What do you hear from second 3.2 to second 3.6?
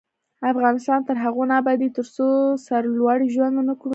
ژوند